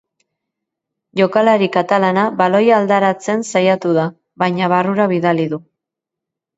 [1.21, 4.09] Jokalari katalana baloia aldaratzen saiatu da,
[4.47, 5.65] baina barrura bidali du.